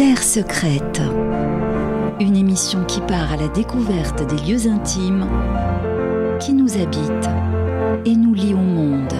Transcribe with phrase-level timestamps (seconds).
[0.00, 1.02] Terre secrète.
[2.20, 5.28] Une émission qui part à la découverte des lieux intimes
[6.40, 7.28] qui nous habitent
[8.06, 9.12] et nous lient au monde.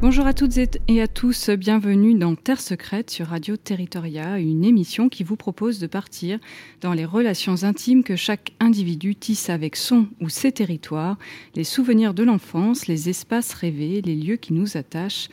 [0.00, 0.56] Bonjour à toutes
[0.88, 5.80] et à tous, bienvenue dans Terre secrète sur Radio Territoria, une émission qui vous propose
[5.80, 6.38] de partir
[6.80, 11.18] dans les relations intimes que chaque individu tisse avec son ou ses territoires,
[11.54, 15.28] les souvenirs de l'enfance, les espaces rêvés, les lieux qui nous attachent,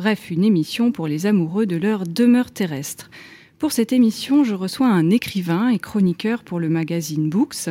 [0.00, 3.10] bref, une émission pour les amoureux de leur demeure terrestre.
[3.58, 7.68] Pour cette émission, je reçois un écrivain et chroniqueur pour le magazine Books,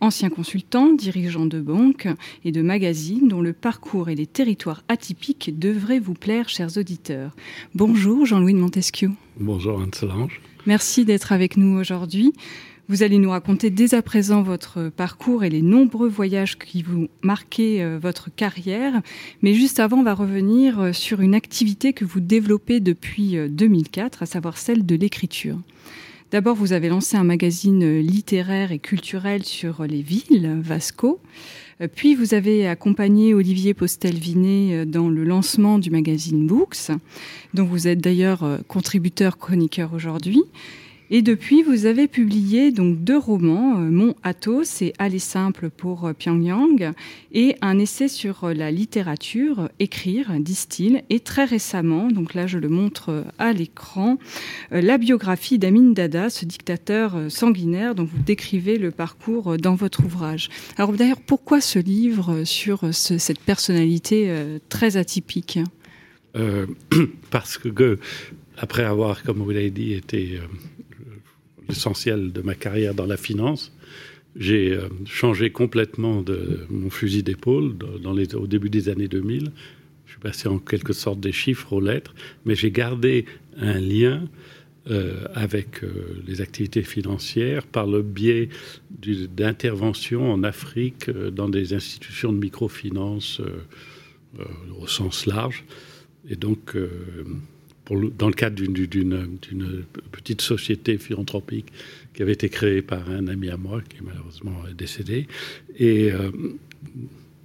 [0.00, 2.08] ancien consultant, dirigeant de banque
[2.46, 7.36] et de magazines dont le parcours et les territoires atypiques devraient vous plaire, chers auditeurs.
[7.74, 9.10] Bonjour Jean-Louis de Montesquieu.
[9.38, 10.40] Bonjour Anne-Solange.
[10.64, 12.32] Merci d'être avec nous aujourd'hui.
[12.88, 17.08] Vous allez nous raconter dès à présent votre parcours et les nombreux voyages qui vous
[17.20, 19.02] marqué euh, votre carrière.
[19.42, 24.18] Mais juste avant, on va revenir euh, sur une activité que vous développez depuis 2004,
[24.20, 25.58] euh, à savoir celle de l'écriture.
[26.30, 31.20] D'abord, vous avez lancé un magazine littéraire et culturel sur les villes, Vasco.
[31.94, 36.90] Puis vous avez accompagné Olivier Postel-Vinet dans le lancement du magazine Books,
[37.54, 40.42] dont vous êtes d'ailleurs contributeur chroniqueur aujourd'hui.
[41.08, 46.06] Et depuis, vous avez publié donc deux romans, euh, Mon Athos et Aller simple pour
[46.06, 46.92] euh, Pyongyang,
[47.32, 52.58] et un essai sur euh, la littérature, Écrire, disent-ils, et très récemment, donc là je
[52.58, 54.18] le montre à l'écran,
[54.70, 60.48] la biographie d'Amin Dada, ce dictateur sanguinaire dont vous décrivez le parcours dans votre ouvrage.
[60.76, 64.32] Alors d'ailleurs, pourquoi ce livre sur cette personnalité
[64.68, 65.58] très atypique?
[67.30, 67.98] Parce que,
[68.56, 70.40] après avoir, comme vous l'avez dit, été
[71.68, 73.72] l'essentiel de ma carrière dans la finance.
[74.38, 79.50] J'ai euh, changé complètement de mon fusil d'épaule au début des années 2000.
[80.04, 82.14] Je suis passé en quelque sorte des chiffres aux lettres,
[82.44, 83.24] mais j'ai gardé
[83.56, 84.28] un lien
[84.90, 88.50] euh, avec euh, les activités financières par le biais
[89.00, 93.40] d'interventions en Afrique dans des institutions de microfinance
[94.78, 95.64] au sens large.
[96.28, 96.76] Et donc,
[97.94, 101.66] dans le cadre d'une petite société philanthropique
[102.14, 105.28] qui avait été créée par un ami à moi qui est malheureusement décédé.
[105.76, 106.30] Et euh,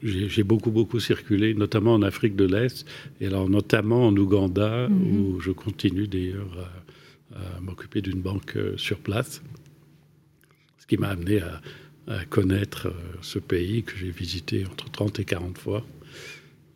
[0.01, 2.85] j'ai beaucoup, beaucoup circulé, notamment en Afrique de l'Est,
[3.19, 5.19] et alors notamment en Ouganda, mhm.
[5.19, 6.69] où je continue d'ailleurs
[7.35, 9.41] à, m'occuper d'une banque euh, sur place,
[10.79, 11.61] ce qui m'a amené à,
[12.07, 15.85] à, connaître euh, ce pays que j'ai visité entre 30 et 40 fois.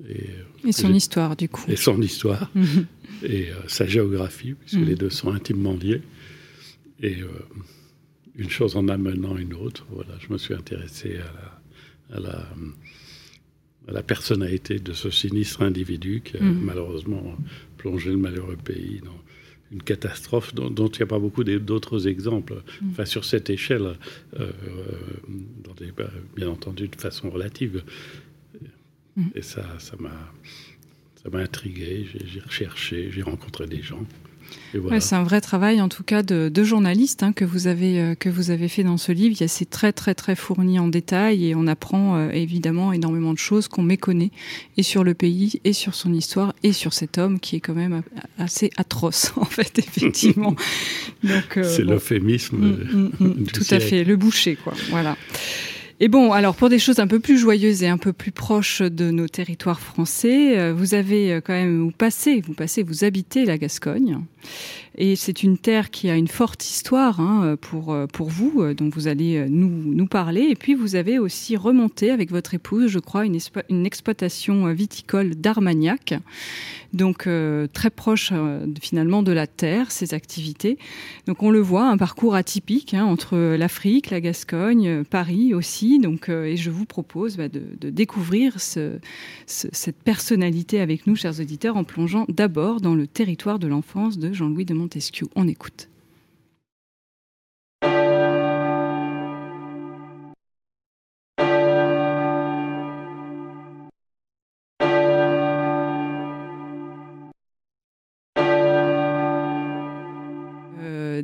[0.07, 1.63] Et, son histoire, du coup.
[1.67, 2.85] Et son histoire, mhm.
[3.23, 4.85] et euh, sa géographie, puisque mhm.
[4.85, 6.01] les deux sont intimement liés.
[7.01, 7.27] Et euh,
[8.35, 11.17] une chose en amenant une autre, voilà, je me suis intéressé
[12.11, 12.47] à la,
[13.87, 16.59] à la, personnalité de ce sinistre individu qui a mhm.
[16.61, 17.37] malheureusement
[17.77, 19.19] plongé le malheureux pays dans
[19.71, 22.61] une catastrophe dont, il n'y a pas beaucoup d'autres exemples.
[22.91, 23.97] Enfin, sur cette échelle,
[24.39, 24.51] euh,
[25.97, 27.83] bah, bien entendu de façon relative.
[29.35, 30.33] Et ça, ça m'a,
[31.23, 32.07] ça m'a intrigué.
[32.25, 34.05] J'ai, recherché, j'ai rencontré des gens.
[34.75, 37.99] Ouais, c'est un vrai travail, en tout cas, de, de journaliste hein, que vous avez
[37.99, 39.35] euh, que vous avez fait dans ce livre.
[39.37, 42.93] Il y a c'est très très très fourni en détail et on apprend euh, évidemment
[42.93, 44.31] énormément de choses qu'on méconnaît
[44.77, 47.73] et sur le pays et sur son histoire et sur cet homme qui est quand
[47.73, 48.03] même
[48.37, 50.55] assez atroce en fait effectivement.
[51.57, 52.57] Euh, c'est l'euphémisme.
[52.57, 54.73] Mm, mm, mm, tout à fait, le boucher quoi.
[54.89, 55.17] Voilà.
[56.01, 58.81] Et bon, alors pour des choses un peu plus joyeuses et un peu plus proches
[58.81, 63.05] de nos territoires français, euh, vous avez euh, quand même, vous passez, vous passez, vous
[63.05, 64.19] habitez la Gascogne.
[64.97, 68.89] Et c'est une terre qui a une forte histoire hein, pour, euh, pour vous, dont
[68.89, 70.41] vous allez nous, parler.
[70.49, 73.39] Et puis vous avez aussi remonté avec votre épouse, je crois, une,
[73.69, 76.13] une exploitation viticole d'Armagnac,
[76.93, 77.27] donc
[77.73, 78.31] très proche
[78.79, 80.77] finalement de la terre, ces activités.
[81.25, 85.84] Donc on le voit, un parcours atypique hein, entre l'Afrique, la Gascogne, Paris aussi.
[86.01, 88.99] Donc, et je vous propose bah, de, découvrir ce,
[89.45, 94.33] cette personnalité avec nous, chers auditeurs, en plongeant d'abord dans le territoire de l'enfance de
[94.33, 95.27] Jean-Louis de Montesquieu.
[95.35, 95.89] On écoute.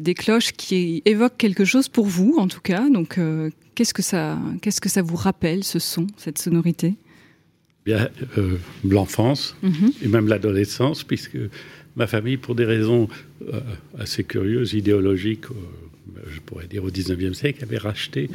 [0.02, 2.90] Des cloches qui évoquent quelque chose pour vous, en tout cas.
[2.90, 6.96] Donc, euh, qu'est-ce que ça, qu'est-ce que ça vous rappelle, ce son, cette sonorité?
[7.86, 8.58] Bien, euh,
[8.88, 9.92] l'enfance mhm.
[10.04, 11.38] et même l'adolescence, puisque
[11.96, 13.08] ma famille, pour des raisons
[13.52, 13.60] euh,
[13.98, 18.30] assez curieuses, idéologiques, euh, je pourrais dire au 19e siècle, avait racheté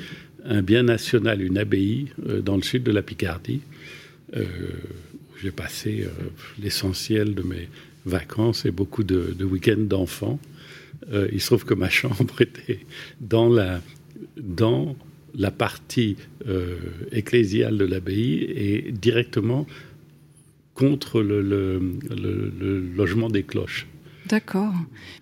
[0.44, 2.06] un bien national, une abbaye,
[2.44, 3.60] dans le sud de la Picardie,
[5.42, 6.06] j'ai passé
[6.62, 7.68] l'essentiel de mes
[8.04, 10.38] vacances et beaucoup de, week-ends d'enfants.
[11.12, 12.80] Euh, il se trouve que ma chambre était
[13.20, 13.80] dans la,
[14.36, 14.96] dans
[15.34, 16.16] la partie
[17.12, 19.66] ecclésiale de l'abbaye et directement
[20.72, 21.78] contre le,
[22.96, 23.86] logement des cloches.
[24.28, 24.72] D'accord.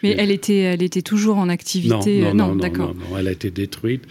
[0.02, 3.32] Mais elle était, elle était toujours en activité Non, non, non, non, non, elle a
[3.32, 4.04] été détruite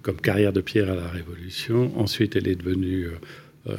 [0.00, 1.92] comme carrière de pierre à la Révolution.
[1.98, 3.08] Ensuite, elle est devenue
[3.68, 3.76] euh,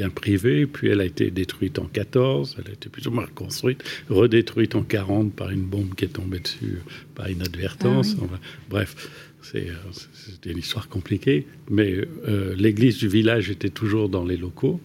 [0.00, 3.26] bien privé, puis elle a été détruite en 14, elle a été plus ou moins
[3.26, 6.78] reconstruite, redétruite en 40 par une bombe qui est tombée dessus
[7.14, 8.16] par inadvertance.
[8.18, 8.38] Ah
[8.70, 9.10] bref,
[9.54, 9.74] euh,
[10.14, 14.80] c'était une histoire compliquée, mais euh, l'église du village était toujours dans les locaux,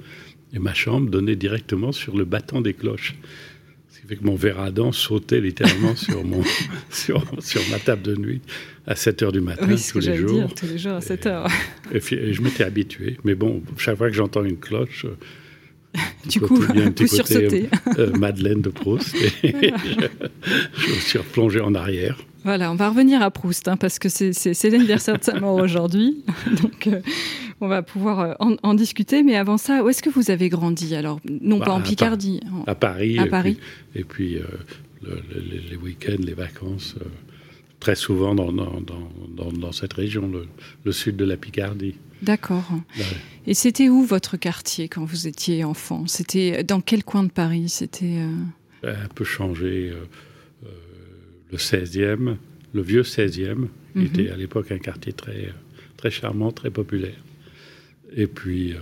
[0.54, 3.16] et ma chambre donnait directement sur le battant des cloches
[4.14, 6.42] que mon verre à dents sautait littéralement sur, mon,
[6.90, 8.42] sur, sur, ma table de nuit
[8.86, 10.32] à 7 h du matin tous, les jours.
[10.32, 11.52] Dire, tous les jours à 7 h.
[11.92, 13.18] Et, je m'étais habitué.
[13.24, 15.06] Mais bon, chaque fois que j'entends une cloche,
[16.30, 19.16] du coup, il y a un petit côté euh, Madeleine de Proust.
[19.44, 19.74] Et
[20.78, 22.18] je, me suis replongé en arrière.
[22.44, 26.24] Voilà, on va revenir à Proust, hein, parce que c'est l'anniversaire de sa mort aujourd'hui.
[26.62, 27.00] Donc, euh,
[27.62, 29.24] on va pouvoir euh, en, discuter.
[29.24, 30.96] Mais avant ça, où est-ce que vous avez grandi?
[30.96, 32.42] Alors, non pas bah, en Picardie.
[32.68, 33.18] À, Paris.
[33.20, 33.58] À Paris.
[33.96, 34.40] et puis,
[35.04, 36.96] les week-ends, les vacances,
[37.80, 38.82] très souvent dans, dans,
[39.52, 40.32] dans, cette région,
[40.84, 41.96] le, sud de la Picardie.
[42.22, 42.70] D'accord.
[43.46, 46.08] Et c'était où votre quartier quand vous étiez enfant?
[46.08, 47.70] C'était dans quel coin de Paris?
[47.70, 48.20] C'était
[48.84, 49.94] un peu changé.
[51.52, 52.36] le 16e,
[52.74, 54.06] le vieux 16e, qui mhm.
[54.06, 55.54] était à l'époque un quartier très,
[55.96, 57.16] très charmant, très populaire.
[58.16, 58.78] Et puis, euh,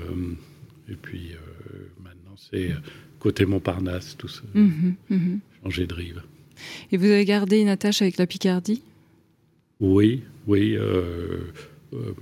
[0.89, 2.71] et puis euh, maintenant, c'est
[3.19, 4.43] côté Montparnasse, tout ça.
[4.53, 5.39] Mhm.
[5.63, 6.21] Changé de rive.
[6.91, 8.81] Et vous avez gardé une attache avec la Picardie?
[9.79, 10.75] Oui, oui.
[10.77, 11.39] Euh,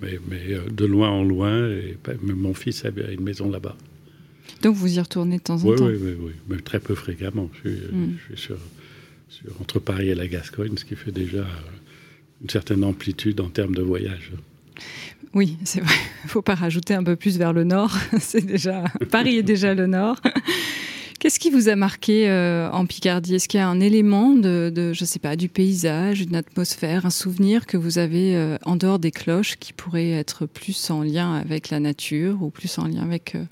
[0.01, 1.67] mais, mais, de loin en loin.
[1.67, 3.75] Et, mon fils a une maison là-bas.
[4.61, 7.49] Donc vous y retournez de temps en temps Oui, oui, oui, mais très peu fréquemment.
[7.53, 8.17] Je suis, mm.
[8.29, 8.53] je suis
[9.29, 11.45] sur, entre Paris et la Gascogne, ce qui fait déjà
[12.41, 14.31] une certaine amplitude en termes de voyage.
[15.33, 15.95] Oui, c'est vrai.
[16.23, 17.97] Il faut pas rajouter un peu plus vers le nord.
[18.19, 20.17] C'est déjà Paris est déjà le nord.
[21.19, 23.35] Qu'est-ce qui vous a marqué euh, en Picardie?
[23.35, 27.05] Est-ce qu'il y a un élément de, de, je sais pas, du paysage, une atmosphère,
[27.05, 31.03] un souvenir que vous avez euh, en dehors des cloches qui pourrait être plus en
[31.03, 33.43] lien avec la nature ou plus en lien avec euh,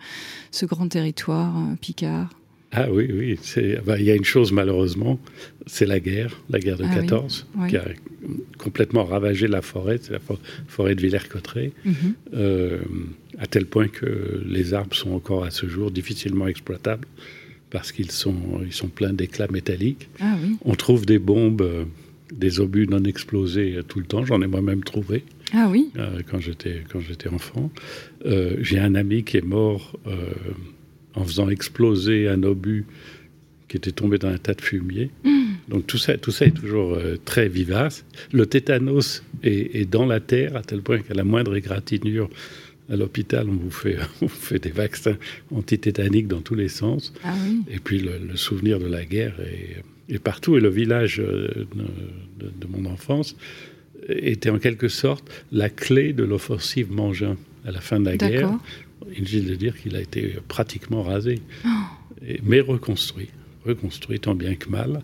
[0.49, 2.29] ce grand territoire picard?
[2.71, 3.39] Ah oui, oui.
[3.85, 5.19] Bah, il y a une chose malheureusement,
[5.65, 7.85] c'est la guerre, la guerre de 14, ah qui a
[8.57, 10.19] complètement ravagé la forêt, c'est la
[10.67, 11.93] forêt de Villers-Cotterêts, mhm.
[12.35, 12.79] euh,
[13.39, 17.07] à tel point que les arbres sont encore à ce jour difficilement exploitables
[17.71, 20.09] parce qu'ils sont, ils sont pleins d'éclats métalliques.
[20.19, 21.85] Ah On trouve des bombes, euh,
[22.31, 24.25] des obus non explosés euh, tout le temps.
[24.25, 25.23] J'en ai moi-même trouvé.
[25.53, 25.91] Ah oui.
[26.29, 27.71] quand j'étais enfant,
[28.59, 29.97] j'ai un ami qui est mort
[31.19, 32.85] en faisant exploser un obus
[33.67, 35.11] qui était tombé dans un tas de fumier.
[35.23, 35.39] Mm.
[35.69, 38.03] Donc tout ça, tout ça est toujours euh, très vivace.
[38.33, 42.29] Le tétanos est, dans la terre à tel point qu'à la moindre égratignure
[42.91, 45.15] à l'hôpital, on vous fait, on fait des vaccins
[45.53, 47.13] antitétaniques dans tous les sens.
[47.23, 47.35] Ah
[47.69, 49.35] et puis le, souvenir de la guerre
[50.09, 50.57] est, partout.
[50.57, 51.67] Et le village euh,
[52.39, 53.35] de, mon enfance
[54.07, 58.57] était en quelque sorte la clé de l'offensive Mangin à la fin de la guerre
[59.15, 61.69] inutile de dire qu'il a été pratiquement rasé, oh.
[62.43, 63.29] mais reconstruit,
[63.65, 65.03] reconstruit tant bien que mal.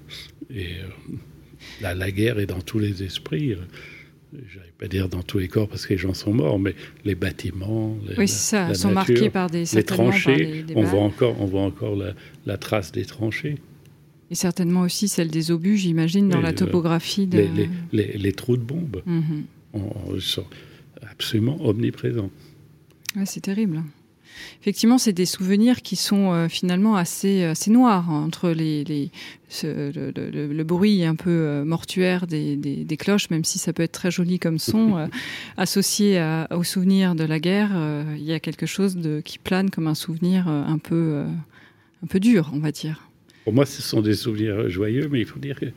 [0.53, 1.15] Et euh,
[1.81, 3.53] la, guerre est dans tous les esprits.
[3.53, 3.57] Euh,
[4.33, 6.75] je vais pas dire dans tous les corps parce que les gens sont morts, mais
[7.05, 10.65] les bâtiments, oui, ça, sont marqués par des les tranchées.
[10.75, 11.95] on voit encore, on voit encore
[12.45, 13.55] la, trace des tranchées.
[14.31, 17.27] Et certainement aussi celle des obus, j'imagine, dans la topographie.
[17.27, 17.47] De...
[17.93, 20.19] Les, trous de bombes mm-hmm.
[20.19, 20.45] sont
[21.01, 22.31] absolument omniprésents
[23.23, 23.83] c'est terrible.
[24.61, 29.11] Effectivement, c'est des souvenirs qui sont euh, finalement assez, assez noirs hein, entre les, les
[29.63, 34.11] le, bruit un peu euh, mortuaire des, des, cloches, même si ça peut être très
[34.11, 35.07] joli comme son, euh,
[35.57, 37.71] associé au souvenir de la guerre.
[38.17, 41.23] il y a quelque chose de, qui plane comme un souvenir un peu,
[42.03, 43.09] un peu dur, on va dire.
[43.43, 45.67] Pour moi, ce sont des souvenirs joyeux, mais il faut dire que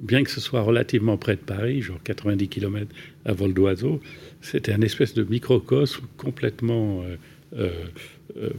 [0.00, 2.86] bien que ce soit relativement près de Paris, genre 90 km
[3.24, 4.00] à vol d'oiseau,
[4.40, 7.16] c'était un espèce de microcosme complètement euh,
[7.56, 7.70] euh,
[8.36, 8.50] euh,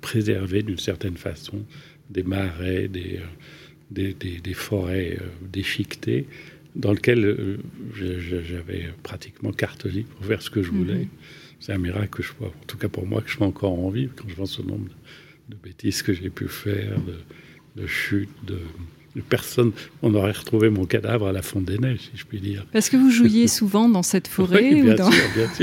[0.00, 1.64] préservé d'une certaine façon,
[2.10, 3.20] des marais, des,
[3.90, 5.18] des, forêts
[5.50, 6.26] déchiquetées,
[6.76, 7.58] dans lequel
[7.94, 10.76] j'avais pratiquement carte libre pour faire ce que je mhm.
[10.76, 11.08] voulais.
[11.60, 13.78] C'est un miracle que je vois, en tout cas pour moi, que je peux encore
[13.78, 14.88] en vivre quand je pense au nombre
[15.48, 18.58] de, bêtises que j'ai pu faire, de, de chutes, de
[19.22, 22.66] personne, on aurait retrouvé mon cadavre à la fonte des neiges, si je puis dire.
[22.72, 25.10] Parce que vous jouiez souvent dans cette forêt ou dans,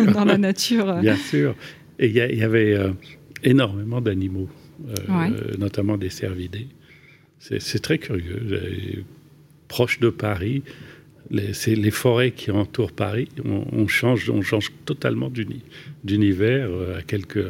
[0.13, 1.55] dans, la nature Bien sûr.
[1.99, 2.91] Et il y, avait euh,
[3.43, 4.49] énormément d'animaux.
[5.59, 6.67] notamment des cervidés.
[7.39, 9.03] C'est très curieux.
[9.67, 10.63] Proche de Paris,
[11.29, 15.31] les, les forêts qui entourent Paris, on, change, on change totalement
[16.03, 17.45] d'univers à quelques,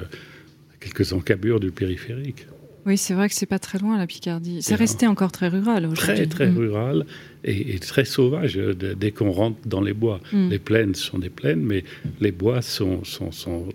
[0.80, 2.48] quelques encabures du périphérique.
[2.86, 4.62] Oui, c'est vrai que c'est pas très loin la Picardie.
[4.62, 6.58] C'est resté encore très rural Très très mm.
[6.58, 7.06] rural
[7.44, 10.20] et, très sauvage dès qu'on rentre dans les bois.
[10.32, 10.50] Mm.
[10.50, 11.84] Les plaines sont des plaines, mais
[12.20, 13.70] les bois sont, sont, sont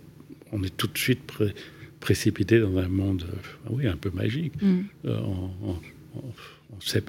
[0.52, 1.20] on est tout de suite
[2.00, 4.52] précipité dans un monde, euh, oui, un peu magique.
[4.60, 4.80] Mm.
[5.06, 5.18] Euh,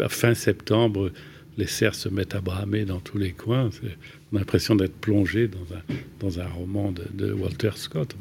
[0.09, 1.11] fin septembre,
[1.57, 3.69] les cerfs se mettent à bramer dans tous les coins.
[4.31, 5.81] On a l'impression d'être plongé dans un,
[6.19, 8.15] dans un roman de, Walter Scott.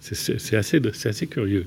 [0.00, 1.66] C'est assez, assez curieux,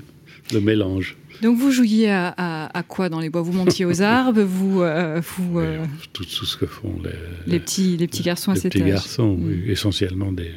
[0.52, 1.16] le mélange.
[1.42, 3.42] Donc vous jouiez à, quoi dans les bois?
[3.42, 7.10] Vous montiez aux arbres Vous, euh, vous euh, tout, ce que font les,
[7.46, 9.70] les petits, les petits garçons à cet petits garçons, mm.
[9.70, 10.52] essentiellement des,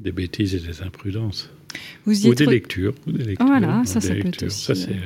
[0.00, 1.50] des bêtises et des imprudences.
[2.04, 3.46] Vous y ou, des lectures, des lectures.
[3.46, 4.72] voilà, ça, ça peut être aussi.
[4.72, 4.96] Euh,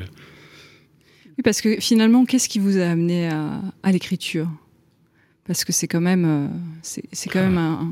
[1.38, 4.48] oui, parce que finalement, qu'est-ce qui vous a amené à, à l'écriture?
[5.46, 6.48] Parce que c'est quand même, euh,
[6.82, 7.90] c'est quand même un,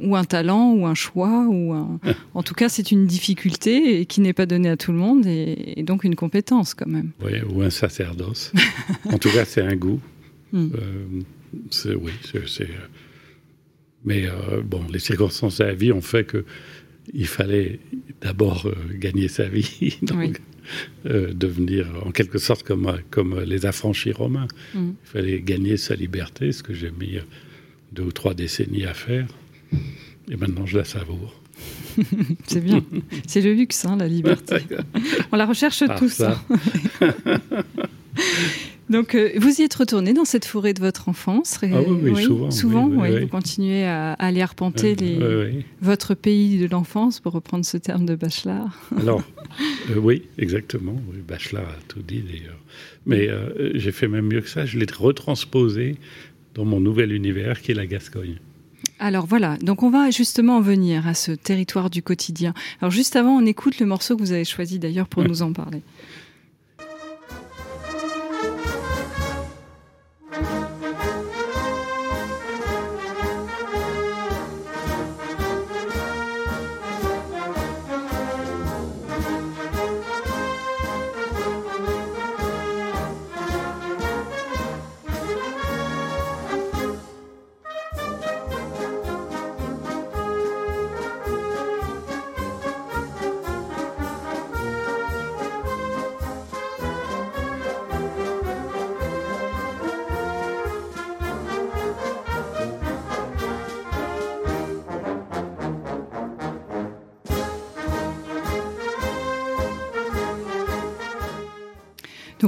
[0.00, 1.74] ou un talent ou un choix ou
[2.34, 5.26] en tout cas c'est une difficulté et qui n'est pas donnée à tout le monde
[5.26, 7.10] et, donc une compétence quand même.
[7.24, 8.52] Oui, ou un sacerdoce.
[9.04, 10.00] en tout cas, c'est un goût.
[10.52, 10.68] Hmm.
[10.74, 12.62] Euh, oui, c'est.
[12.62, 12.66] Euh,
[14.04, 14.26] mais
[14.64, 16.44] bon, les circonstances de la vie ont fait que
[17.12, 17.80] il fallait
[18.20, 19.98] d'abord gagner sa vie.
[20.02, 20.40] donc,
[21.06, 24.48] euh, devenir en quelque sorte comme, comme les affranchis romains.
[24.74, 24.90] Mm.
[24.90, 27.18] Il fallait gagner sa liberté, ce que j'ai mis
[27.92, 29.26] deux ou trois décennies à faire.
[30.30, 31.40] Et maintenant, je la savoure.
[32.46, 32.84] c'est bien.
[33.26, 34.56] C'est le luxe, hein, la liberté.
[35.32, 36.22] On la recherche tous.
[38.88, 42.50] Donc, euh, vous y êtes retourné dans cette forêt de votre enfance ah oui, souvent.
[42.50, 47.76] Souvent, oui, vous continuez à, aller arpenter les, votre pays de l'enfance, pour reprendre ce
[47.76, 48.80] terme de Bachelard.
[49.00, 49.22] Alors,
[49.90, 50.96] euh, oui, exactement.
[51.26, 52.58] Bachelard a tout dit d'ailleurs.
[53.06, 54.66] Mais euh, j'ai fait même mieux que ça.
[54.66, 55.96] Je l'ai retransposé
[56.54, 58.36] dans mon nouvel univers qui est la Gascogne.
[58.98, 62.54] Alors voilà, donc on va justement en venir à ce territoire du quotidien.
[62.80, 65.52] Alors juste avant, on écoute le morceau que vous avez choisi d'ailleurs pour nous en
[65.52, 65.82] parler.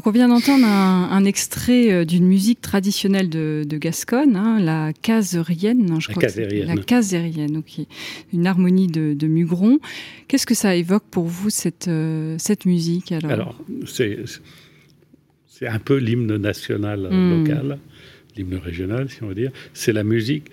[0.08, 6.08] On vient d'entendre un, extrait euh, d'une musique traditionnelle de, Gascogne, hein, la caserienne, je
[6.08, 6.22] crois.
[6.22, 7.84] La caserienne, ok.
[8.32, 9.78] Une harmonie de, de Mugron.
[10.26, 13.30] Qu'est-ce que ça évoque pour vous cette euh, cette musique alors?
[13.30, 17.44] Alors c'est un peu l'hymne national hmm.
[17.44, 17.78] local,
[18.36, 19.50] l'hymne régional si on veut dire.
[19.74, 20.46] C'est la musique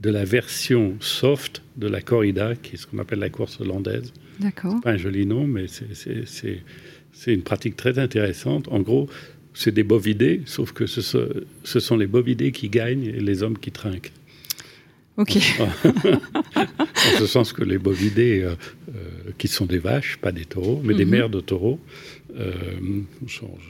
[0.00, 4.12] de la version soft de la corrida, qui est ce qu'on appelle la course hollandaise.
[4.38, 4.80] D'accord.
[4.82, 6.62] Pas un joli nom, mais c'est
[7.14, 8.68] c'est une pratique très intéressante.
[8.68, 9.08] En gros,
[9.54, 11.00] c'est des bovidés, sauf que ce,
[11.64, 14.12] sont les bovidés qui gagnent et les hommes qui trinquent.
[15.16, 15.36] Ok.
[16.56, 18.56] en ce sens que les bovidés, euh,
[18.88, 21.10] euh, qui sont des vaches, pas des taureaux, mais des mhm.
[21.12, 21.78] mères de taureaux,
[22.36, 22.52] euh,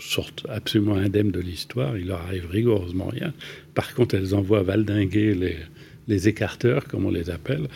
[0.00, 1.98] sortent absolument indemnes de l'histoire.
[1.98, 3.34] Il leur arrive rigoureusement rien.
[3.74, 5.56] Par contre, elles envoient valdinguer les,
[6.08, 7.68] les écarteurs, comme on les appelle.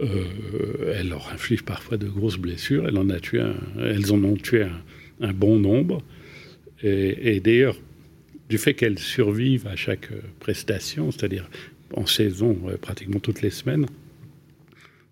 [0.00, 2.88] elles leur infligent parfois de grosses blessures.
[2.88, 3.42] Elles en, a tué
[3.78, 4.80] elles en ont tué un,
[5.22, 6.02] un bon nombre.
[6.82, 7.78] Et, d'ailleurs,
[8.48, 10.08] du fait qu'elles survivent à chaque
[10.40, 11.48] prestation, c'est-à-dire
[11.94, 13.86] en saison euh, pratiquement toutes les semaines,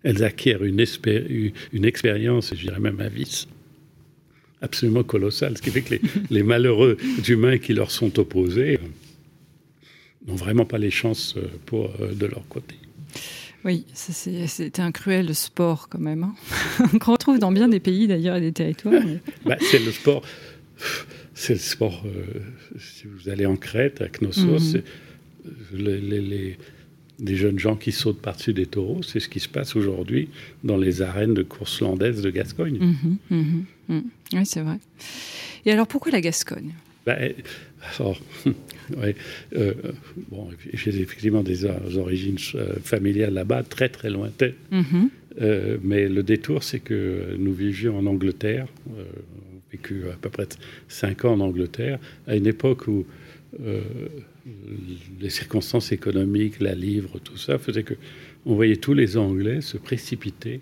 [0.03, 0.83] elles acquièrent une,
[1.73, 3.47] une expérience, et je dirais même un vice,
[4.61, 5.57] absolument colossal.
[5.57, 5.95] Ce qui fait que
[6.29, 8.79] les, malheureux humains qui leur sont opposés
[10.27, 12.75] n'ont vraiment pas les chances euh, pour, euh, de leur côté.
[13.63, 16.23] Oui, c'était un cruel sport quand même.
[16.23, 16.97] Hein.
[16.99, 19.01] Qu'on retrouve dans bien des pays d'ailleurs et des territoires.
[19.45, 20.23] Bah, c'est le sport.
[21.33, 22.03] C'est le sport.
[22.05, 22.39] Euh,
[22.79, 24.83] si vous allez en Crète, à Knossos, mhm.
[25.73, 26.57] les,
[27.19, 30.29] les, jeunes gens qui sautent par-dessus des taureaux, c'est ce qui se passe aujourd'hui
[30.63, 32.79] dans les arènes de course landaise de Gascogne.
[32.79, 34.03] Mhm, mhm,
[34.33, 34.79] oui, c'est vrai.
[35.65, 36.71] Et alors pourquoi la Gascogne?
[37.05, 37.17] Bah,
[37.97, 38.19] alors,
[38.97, 39.15] ouais,
[39.55, 39.73] euh,
[40.29, 41.65] bon, j'ai effectivement des
[41.97, 44.53] origines euh, familiales là-bas, très très lointaines.
[44.71, 45.09] Mm-hmm.
[45.41, 48.67] Euh, mais le détour, c'est que nous vivions en Angleterre
[49.71, 50.47] vécu à peu près
[50.89, 53.05] 5 ans en Angleterre, à une époque où
[55.19, 57.93] les circonstances économiques, la livre, tout ça, faisaient que
[58.45, 60.59] on voyait tous les Anglais se précipiter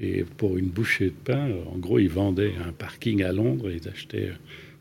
[0.00, 3.88] et pour une bouchée de pain, en gros, ils vendaient un parking à Londres, ils
[3.88, 4.32] achetaient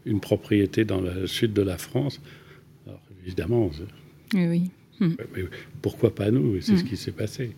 [0.06, 2.22] une propriété dans le sud de la France.
[2.86, 3.72] Alors, évidemment,
[4.34, 4.62] oui, oui.
[5.00, 5.16] Hmm.
[5.82, 6.62] pourquoi pas nous?
[6.62, 6.88] C'est ce hmm.
[6.88, 7.52] qui s'est passé.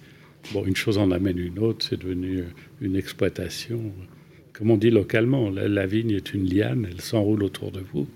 [0.53, 2.45] Bon, une chose en amène une autre, c'est devenu
[2.81, 3.91] une exploitation.
[4.53, 8.07] Comme on dit localement, la vigne est une liane, elle s'enroule autour de vous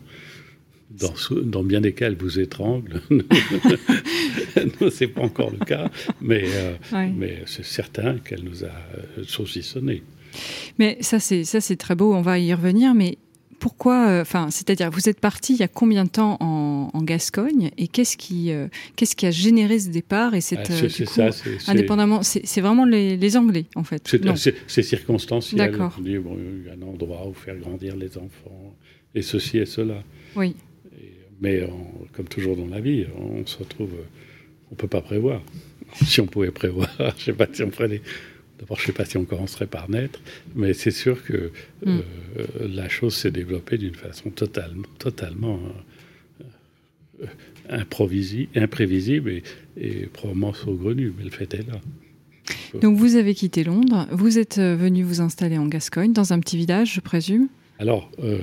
[1.44, 3.02] dans, bien des cas, elle vous étrangle.
[3.10, 5.90] Nous, c'est pas encore le cas,
[6.22, 6.76] mais, euh,
[7.16, 10.04] mais c'est certain qu'elle nous a euh, saucissonné.
[10.80, 12.14] Mais ça, c'est ça, c'est très beau.
[12.14, 13.18] On va y revenir, mais
[13.62, 17.72] pourquoi euh, Enfin, c'est-à-dire, vous êtes parti il y a combien de temps en, Gascogne
[17.78, 18.52] et qu'est-ce qui,
[18.96, 21.30] qu'est-ce qui a généré ce départ et cette ah, du coup, ça,
[21.68, 24.16] indépendamment C'est vraiment les, Anglais, en fait.
[24.68, 25.58] C'est circonstanciel.
[25.58, 25.98] D'accord.
[26.04, 28.76] il y a un endroit où faire grandir les enfants
[29.16, 30.04] et ceci et cela.
[30.36, 30.56] Oui.
[31.40, 31.68] Mais
[32.14, 33.94] comme toujours dans la vie, on se retrouve.
[34.70, 35.42] On ne peut pas prévoir.
[36.06, 38.02] Si on pouvait prévoir, je sais pas si on ferait
[38.62, 40.22] D'abord, je ne sais pas si on commencerait par naître,
[40.56, 41.52] mais c'est sûr que
[41.84, 41.90] mm.
[41.90, 45.60] euh, la chose s'est développée d'une façon totalement, totalement
[47.22, 47.26] euh,
[47.70, 49.44] imprévisible et,
[49.78, 51.82] et, probablement saugrenue, mais le fait est là.
[52.80, 56.40] Donc vous avez quitté Londres, vous êtes euh, venu vous installer en Gascogne, dans un
[56.40, 57.48] petit village, je présume?
[57.80, 58.38] Alors, euh,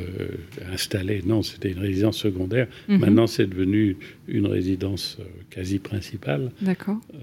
[0.72, 2.66] installé, non, c'était une résidence secondaire.
[2.88, 2.98] Mhm.
[2.98, 3.96] Maintenant, c'est devenu
[4.26, 6.50] une résidence quasi principale.
[6.60, 6.96] D'accord.
[7.14, 7.18] Euh,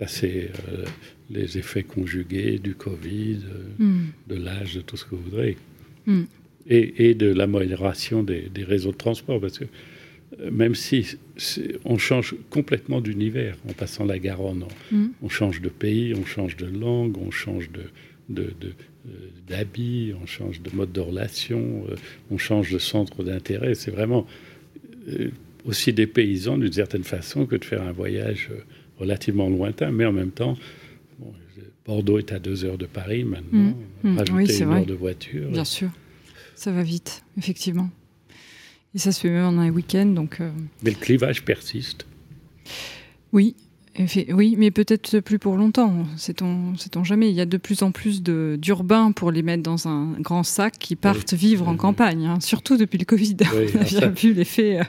[0.00, 0.50] ça, c'est
[1.30, 3.38] les effets conjugués du Covid,
[3.78, 4.06] mhm.
[4.26, 5.56] de l'âge, de tout ce que vous voudrez.
[6.06, 6.26] Mhm.
[6.66, 9.40] Et, de l'amélioration des, des, réseaux de transport.
[9.40, 9.64] Parce que
[10.50, 11.16] même si
[11.84, 14.64] on change complètement d'univers en passant la Garonne,
[15.22, 17.82] on, change de pays, on change de langue, on change de,
[18.28, 18.72] de
[19.08, 19.12] euh,
[19.48, 21.94] d'habits, on change de mode de relation, euh,
[22.30, 23.74] on change de centre d'intérêt.
[23.74, 24.26] C'est vraiment
[25.08, 25.30] euh,
[25.64, 28.50] aussi des paysans d'une certaine façon que de faire un voyage
[29.00, 30.56] relativement lointain, mais en même temps,
[31.84, 34.18] Bordeaux est à deux heures de Paris maintenant, mmh, mmh.
[34.18, 35.50] rajouter une heure de voiture.
[35.50, 35.88] Bien sûr,
[36.54, 37.90] ça va vite, effectivement.
[38.94, 40.40] Et ça se fait même en un week-end, donc.
[40.82, 42.06] Mais le clivage persiste.
[43.32, 43.54] Oui,
[44.32, 47.30] oui, mais peut-être plus pour longtemps, sait-on jamais.
[47.30, 50.74] Il y a de plus en plus d'urbains pour les mettre dans un grand sac
[50.78, 53.36] qui partent vivre en campagne, hein, surtout depuis le Covid.
[53.42, 54.82] On a bien vu euh,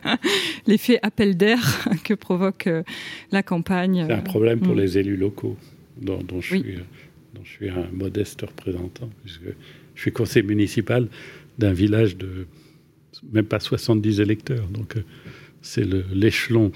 [0.67, 2.83] l'effet appel d'air que provoque euh,
[3.31, 4.05] la campagne.
[4.07, 4.79] C'est un problème pour mm.
[4.79, 5.57] les élus locaux,
[6.01, 6.79] dont, je suis, euh,
[7.33, 9.53] dont, je suis, un modeste représentant, puisque
[9.95, 11.07] je suis conseiller municipal
[11.57, 12.47] d'un village de
[13.31, 14.67] même pas 70 électeurs.
[14.67, 14.95] Donc
[15.61, 16.71] c'est l'échelon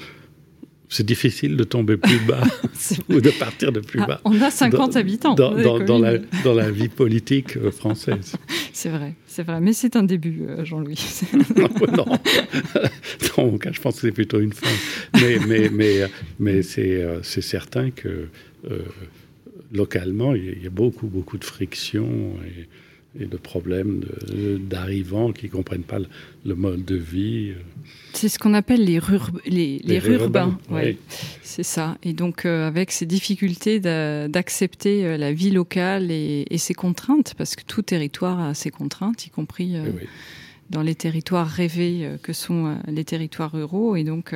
[0.89, 2.43] c'est difficile de tomber plus bas
[3.09, 4.21] ou de partir de plus ah, bas.
[4.25, 5.33] On a 50 habitants.
[5.33, 8.33] Dans, la, dans, la, vie politique euh, française.
[8.73, 9.61] C'est vrai, c'est vrai.
[9.61, 10.99] Mais c'est un début, euh, Jean-Louis.
[11.55, 12.05] non, non.
[13.71, 14.67] je pense que c'est plutôt une fin.
[15.13, 16.01] Mais, mais, mais,
[16.39, 18.27] mais c'est, euh, certain que
[19.71, 22.33] localement, il y a beaucoup, beaucoup de frictions.
[22.45, 22.67] Et,
[23.19, 24.01] et de problèmes
[24.69, 25.99] d'arrivants qui ne comprennent pas
[26.45, 27.53] le, mode de vie.
[28.13, 28.99] C'est ce qu'on appelle les,
[29.45, 30.57] les, les, rurbains.
[30.69, 30.97] Ouais.
[31.41, 31.97] C'est ça.
[32.03, 37.55] Et donc, euh, avec ces difficultés d'accepter euh, la vie locale et, ses contraintes, parce
[37.55, 39.91] que tout territoire a ses contraintes, y compris euh,
[40.69, 43.95] dans les territoires rêvés que sont les territoires ruraux.
[43.95, 44.33] Et donc,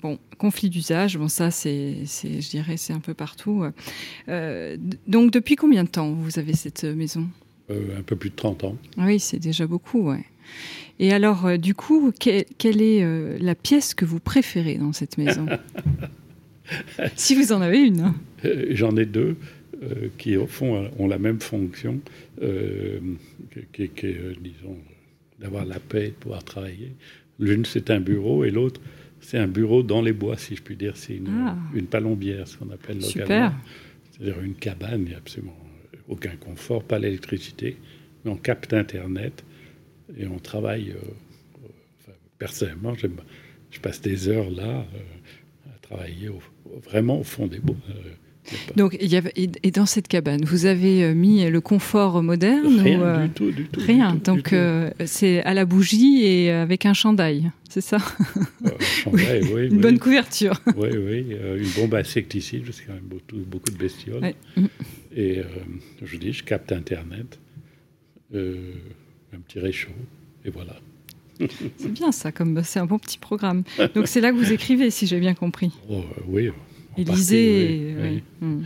[0.00, 3.64] bon, conflit d'usage, bon ça c'est, je dirais, c'est un peu partout.
[5.06, 7.28] donc depuis combien de temps vous avez cette maison?
[7.72, 8.76] Euh, un peu plus de 30 ans.
[8.98, 10.24] Oui, c'est déjà beaucoup, ouais.
[10.98, 15.18] Et alors, euh, du coup, quelle est euh, la pièce que vous préférez dans cette
[15.18, 15.46] maison?
[17.16, 18.00] Si vous en avez une.
[18.00, 18.14] Hein.
[18.70, 19.36] J'en ai deux
[20.16, 22.00] qui, au fond, ont la même fonction,
[22.40, 24.76] qui, est, disons,
[25.38, 26.92] d'avoir la paix, de pouvoir travailler.
[27.38, 28.80] L'une, c'est un bureau, et l'autre,
[29.20, 30.96] c'est un bureau dans les bois, si je puis dire.
[30.96, 31.56] C'est une, ah.
[31.74, 33.52] une palombière, ce qu'on appelle localement.
[34.12, 35.61] C'est-à-dire une cabane, absolument
[36.08, 37.76] aucun confort, pas l'électricité,
[38.24, 39.44] mais on capte Internet
[40.18, 40.90] et on travaille.
[40.90, 42.94] Euh, personnellement,
[43.70, 46.30] je passe des heures là euh, à travailler
[46.84, 47.76] vraiment au fond des bois.
[47.90, 47.92] Euh,
[48.74, 53.26] donc, il y avait, et dans cette cabane, vous avez mis le confort moderne Rien
[53.26, 53.80] du tout, du tout.
[53.80, 54.16] Rien.
[54.16, 54.52] Donc,
[55.06, 57.98] c'est à la bougie et avec un chandail, c'est ça?
[58.80, 59.68] Chandail, oui.
[59.68, 60.60] Une bonne couverture.
[60.76, 61.36] oui, oui.
[61.56, 64.34] une bombe insecticide, parce qu'il y a quand même beaucoup, beaucoup de bestioles.
[65.14, 65.44] Et euh,
[66.02, 67.38] je dis, je capte Internet,
[68.34, 68.72] euh,
[69.34, 69.90] un petit réchaud,
[70.44, 70.76] et voilà.
[71.76, 73.64] C'est bien ça, comme c'est un bon petit programme.
[73.94, 75.72] Donc c'est là que vous écrivez, si j'ai bien compris.
[75.88, 76.50] Oh, euh, oui.
[76.96, 78.22] Élisée.
[78.40, 78.62] Hmm.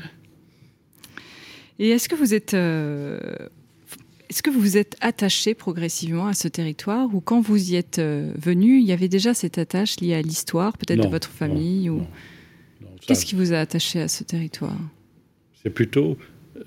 [1.79, 7.15] Et est-ce que vous êtes Est-ce que vous vous êtes attaché progressivement à ce territoire
[7.15, 10.77] ou quand vous y êtes venu, il y avait déjà cette attache liée à l'histoire,
[10.77, 12.03] peut-être de votre famille ou...
[13.07, 14.77] Qu'est-ce qui vous a attaché à ce territoire?
[15.63, 16.19] C'est plutôt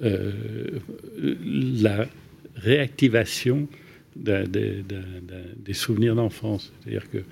[0.02, 2.08] la
[2.56, 3.68] réactivation
[4.16, 6.72] des souvenirs d'enfance.
[6.82, 7.24] C'est-à-dire qu'il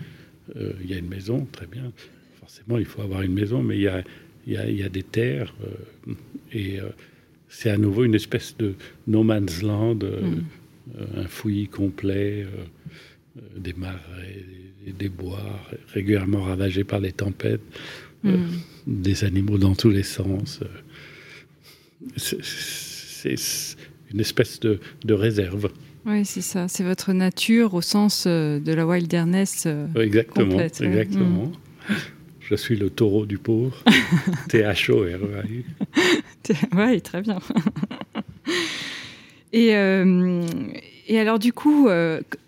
[0.57, 1.91] euh, y a une maison, très bien.
[2.39, 4.03] Forcément, il faut avoir une maison, mais il y a,
[4.45, 5.53] y, a, des terres.
[5.63, 6.13] Euh,
[6.51, 6.89] et euh,
[7.49, 8.75] c'est à nouveau une espèce de
[9.07, 11.17] no man's land, mm.
[11.17, 12.45] un fouillis complet,
[13.55, 14.43] des marais,
[14.97, 15.59] des, bois
[15.93, 17.61] régulièrement ravagés par les tempêtes,
[18.23, 18.45] mm.
[18.87, 20.61] des animaux dans tous les sens.
[22.15, 23.35] C'est
[24.11, 25.69] une espèce de, de réserve.
[26.05, 26.67] Oui, c'est ça.
[26.67, 31.45] C'est votre nature au sens euh, de la wilderness euh, exactement, Exactement.
[31.45, 31.93] Mm.
[32.39, 33.83] Je suis le taureau du pauvre.
[34.49, 35.19] T-H-O-R.
[36.77, 37.39] oui, très bien.
[39.53, 40.45] et, euh,
[41.07, 41.87] et alors, du coup,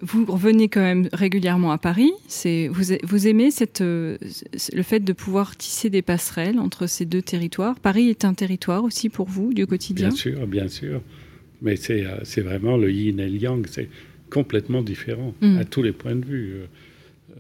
[0.02, 2.12] vous revenez quand même régulièrement à Paris.
[2.70, 7.80] Vous, vous aimez cette, le fait de pouvoir tisser des passerelles entre ces deux territoires
[7.80, 10.10] Paris est un territoire aussi pour vous, du quotidien?
[10.10, 11.02] Bien sûr, bien sûr.
[11.62, 13.90] Mais euh, c'est vraiment le yin et le yang, c'est
[14.30, 15.58] complètement différent mm.
[15.58, 16.54] à tous les points de vue.
[16.54, 16.66] Euh,
[17.32, 17.34] euh,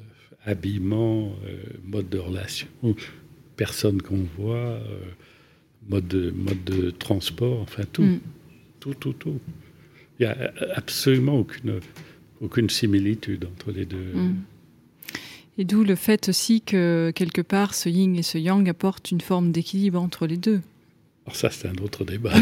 [0.46, 1.34] habillement,
[1.86, 2.68] mode de relation,
[3.56, 4.80] personne qu'on voit,
[5.88, 8.04] mode, de, mode de transport, enfin tout.
[8.04, 8.20] Mm.
[8.80, 9.40] Tout, tout, tout.
[10.20, 11.80] Il n'y a absolument aucune,
[12.42, 14.14] aucune similitude entre les deux.
[14.14, 14.36] Mm.
[15.58, 19.22] Et d'où le fait aussi que quelque part ce yin et ce yang apportent une
[19.22, 20.62] forme d'équilibre entre les deux.
[21.26, 22.34] Alors ça, c'est un autre débat.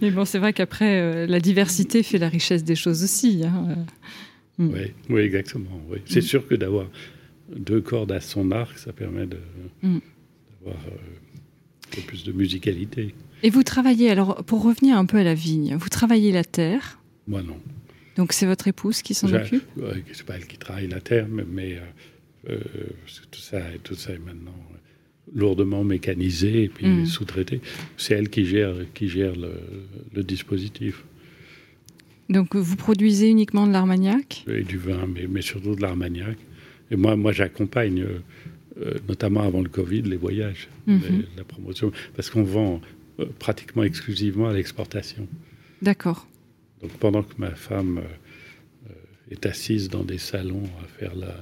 [0.00, 3.42] Mais bon, c'est vrai qu'après, euh, la diversité fait la richesse des choses aussi.
[3.44, 3.84] Hein.
[4.58, 4.72] Mm.
[4.72, 5.80] Oui, oui, exactement.
[5.88, 5.98] Oui.
[6.06, 6.22] C'est mm.
[6.22, 6.86] sûr que d'avoir
[7.54, 9.96] deux cordes à son arc, ça permet d'avoir
[10.66, 10.96] euh,
[11.90, 13.14] un peu plus de musicalité.
[13.42, 17.00] Et vous travaillez, alors pour revenir un peu à la vigne, vous travaillez la terre?
[17.26, 17.56] Moi non.
[18.16, 19.64] Donc c'est votre épouse qui s'en occupe?
[20.12, 21.80] C'est pas elle qui travaille la terre, mais,
[22.48, 22.58] euh,
[23.30, 24.54] tout, ça, tout ça est maintenant
[25.34, 27.06] lourdement mécanisé et puis mm.
[27.06, 27.60] sous-traité.
[27.96, 31.04] C'est elle qui gère, qui gère le, dispositif.
[32.28, 34.44] Donc vous produisez uniquement de l'armagnac?
[34.48, 36.36] Et du vin, mais, mais, surtout de l'armagnac.
[36.90, 38.18] Et moi, moi j'accompagne, euh,
[39.08, 41.24] notamment avant le Covid, les voyages, mm-hmm.
[41.36, 42.80] la promotion, parce qu'on vend
[43.18, 45.26] euh, pratiquement exclusivement à l'exportation.
[45.82, 46.26] D'accord.
[46.82, 48.00] Donc pendant que ma femme
[48.88, 48.92] euh,
[49.30, 51.34] est assise dans des salons à faire la,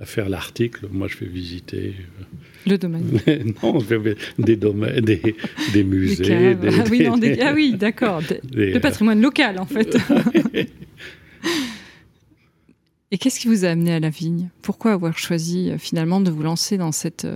[0.00, 0.86] à faire l'article.
[0.90, 1.94] Moi, je vais visiter.
[1.98, 3.20] Euh, le domaine.
[3.62, 5.36] non, je vais des domaines, des,
[5.72, 6.54] des musées.
[6.54, 8.22] Des, ah, oui, non, ah, oui, d'accord.
[8.52, 9.96] Le euh, patrimoine local, en fait.
[13.10, 14.50] Et qu'est-ce qui vous a amené à la vigne?
[14.62, 17.26] Pourquoi avoir choisi euh, finalement de vous lancer dans cette,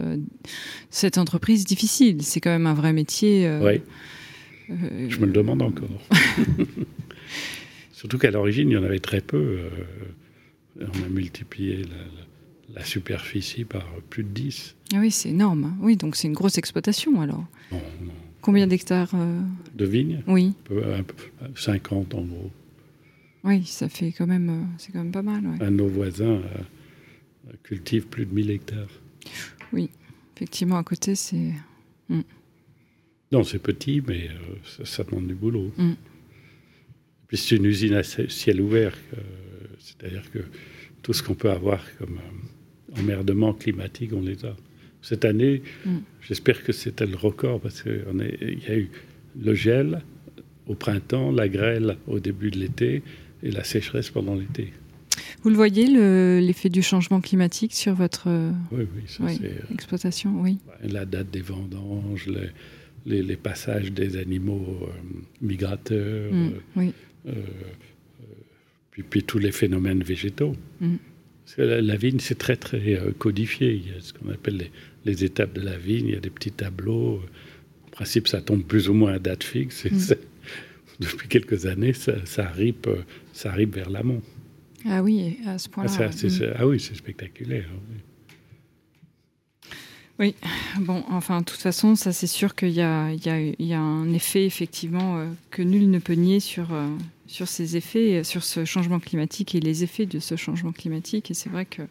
[0.91, 2.23] cette entreprise difficile?
[2.23, 3.51] C'est quand même un vrai métier.
[3.63, 3.81] oui.
[5.09, 5.89] Je me le demande encore.
[7.93, 9.59] Surtout qu'à l'origine, il y en avait très peu.
[10.81, 12.23] on a multiplié la
[12.75, 14.77] la superficie par plus de 10.
[14.95, 15.65] Ah oui, c'est énorme.
[15.65, 15.77] Hein.
[15.81, 17.45] Oui, donc c'est une grosse exploitation alors.
[18.41, 19.41] Combien d'hectares euh?
[19.75, 20.23] De vignes?
[20.27, 20.55] Oui.
[21.55, 22.51] 50 en gros.
[23.45, 25.45] Oui, ça fait quand même, euh, c'est quand même pas mal.
[25.61, 29.01] Un nos voisins euh, cultivent plus de 1000 hectares.
[29.73, 29.91] Oui,
[30.37, 31.53] effectivement, à côté, c'est.
[32.09, 32.23] Hmm.
[33.33, 34.29] Non, c'est petit, mais
[34.85, 35.73] ça, demande du boulot.
[37.29, 38.95] Puis c'est une usine à ciel ouvert,
[39.79, 40.41] c'est-à-dire que
[41.01, 42.19] tout ce qu'on peut avoir comme
[42.99, 44.55] emmerdements climatiques, on les a.
[45.01, 45.97] Cette année, mm.
[46.21, 48.05] j'espère que c'était le record parce qu'il
[48.69, 48.91] y a eu
[49.41, 50.03] le gel
[50.67, 53.03] au printemps, la grêle au début de l'été
[53.43, 54.73] et la sécheresse pendant l'été.
[55.43, 55.87] Vous le voyez,
[56.41, 58.29] l'effet du changement climatique sur votre
[58.71, 58.87] oui,
[59.21, 60.59] oui, euh, exploitation oui.
[60.83, 62.29] La date des vendanges,
[63.05, 64.87] les, les, passages des animaux euh,
[65.41, 66.53] migrateurs, mm,
[67.27, 67.33] euh,
[68.91, 70.55] puis, puis, tous les phénomènes végétaux.
[70.81, 70.97] Mm
[71.59, 73.75] la, vigne, c'est très, très euh, codifié.
[73.75, 74.69] Il y a ce qu'on appelle
[75.05, 76.09] les, étapes de la vigne.
[76.09, 77.21] Il y a des petits tableaux.
[77.87, 79.85] En principe, ça tombe plus ou moins à date fixe.
[79.85, 80.15] Mm.
[81.01, 83.03] depuis quelques années, ça, arrive, euh,
[83.33, 84.23] ça vers l'amont.
[84.89, 85.91] Ah oui, à ce point-là.
[85.99, 86.11] Ah,
[86.57, 87.69] ah, oui, c'est spectaculaire.
[90.19, 90.35] Oui.
[90.79, 94.45] bon, enfin, de toute façon, ça c'est sûr qu'il y, y, y a, un effet
[94.45, 96.69] effectivement euh, que nul ne peut nier sur,
[97.27, 101.31] sur ces effets, sur ce changement climatique et les effets de ce changement climatique.
[101.31, 101.83] Et c'est vrai que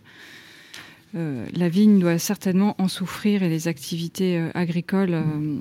[1.15, 5.57] euh, la vigne doit certainement en souffrir et les activités euh, agricoles euh,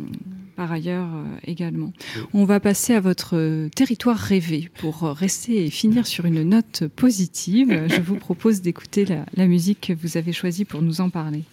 [0.61, 1.09] par ailleurs
[1.47, 1.91] également.
[2.35, 7.87] On va passer à votre territoire rêvé pour rester et finir sur une note positive.
[7.89, 11.45] Je vous propose d'écouter la musique que vous avez choisie pour nous en parler.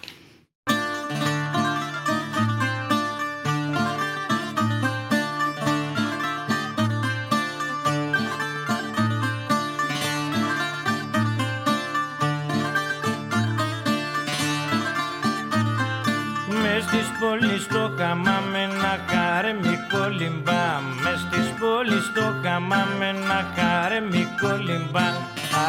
[17.20, 20.66] πόλη στο χαμά με ένα χαρέμι κολυμπά
[21.04, 21.22] Μες
[21.60, 24.24] πόλη στο χαμά με ένα χαρέμι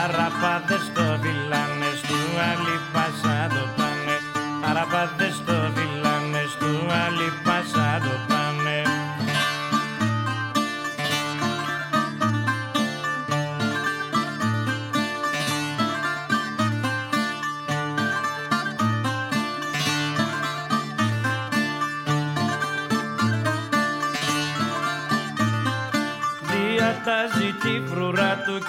[0.02, 2.76] Αραπάδες το δειλάνε του άλλη
[3.54, 4.16] το πάνε.
[4.68, 6.72] Αραπάδες το δειλάνε του
[7.04, 7.28] άλλη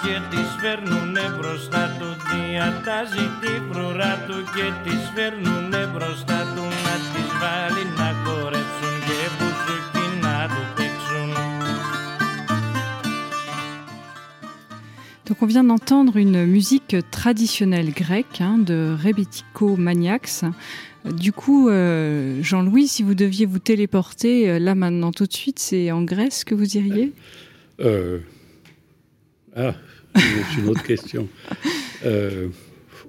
[0.09, 6.95] και τις φέρνουνε μπροστά του Διατάζει τη φρουρά του και τις φέρνουνε μπροστά του Να
[7.11, 11.29] τις βάλει να χορέψουν και μπουζουκί να του παίξουν
[15.27, 20.45] Donc on vient d'entendre une musique traditionnelle grecque hein, de Rebetiko Maniax.
[21.23, 25.59] Du coup, euh, Jean-Louis, si vous deviez vous téléporter euh, là maintenant tout de suite,
[25.59, 27.11] c'est en Grèce que vous iriez
[27.81, 28.19] Euh,
[29.55, 29.73] ah,
[30.16, 31.28] c'est une autre question.
[32.04, 32.48] Euh,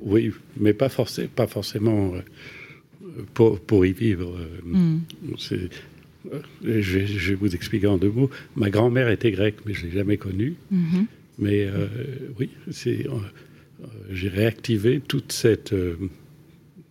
[0.01, 2.21] oui, mais pas, forcé, pas forcément euh,
[3.33, 4.35] pour, pour y vivre.
[4.37, 4.99] euh, Hmm.
[6.63, 8.29] je, vais, vous expliquer en deux mots.
[8.55, 10.55] Ma grand-mère était grecque, mais je ne l'ai jamais connue.
[10.69, 11.05] Mhm.
[11.39, 11.87] Mais euh,
[12.39, 15.73] oui, c'est, euh, j'ai réactivé toute cette,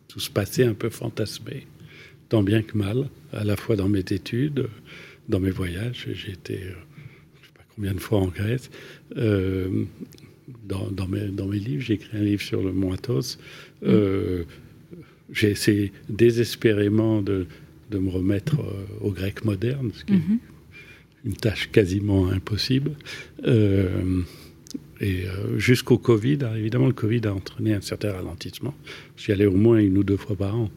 [0.09, 1.67] tout ce passé un peu fantasmé,
[2.29, 4.69] tant bien que mal, à la fois dans mes études,
[5.29, 6.09] dans mes voyages.
[6.13, 6.73] J'ai été, euh,
[7.37, 8.71] je ne sais pas combien de fois en Grèce.
[9.17, 9.85] Euh,
[10.69, 13.39] dans, dans mes, dans mes livres, j'ai écrit un livre sur le mont Athos.
[13.85, 14.45] Euh,
[15.33, 17.47] J'ai essayé désespérément de,
[17.91, 20.39] de me remettre euh, au grec moderne, ce qui est Mhm.
[21.25, 22.93] une tâche quasiment impossible.
[25.03, 25.25] Et
[25.57, 28.75] jusqu'au Covid, alors évidemment, le Covid a entraîné un certain ralentissement.
[29.17, 30.69] J'y allais au moins une ou deux fois par an,